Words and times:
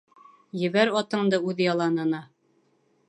Ебәр 0.61 0.91
атыңды 1.01 1.41
үҙ 1.51 1.61
яланына. 1.67 2.23